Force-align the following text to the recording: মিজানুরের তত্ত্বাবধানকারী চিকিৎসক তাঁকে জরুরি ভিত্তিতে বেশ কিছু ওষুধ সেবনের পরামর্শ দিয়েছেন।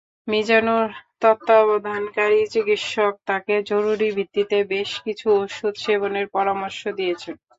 মিজানুরের 0.27 0.91
তত্ত্বাবধানকারী 1.21 2.39
চিকিৎসক 2.53 3.13
তাঁকে 3.27 3.55
জরুরি 3.69 4.07
ভিত্তিতে 4.17 4.57
বেশ 4.71 4.91
কিছু 5.05 5.27
ওষুধ 5.39 5.73
সেবনের 5.83 6.27
পরামর্শ 6.35 6.81
দিয়েছেন। 6.97 7.35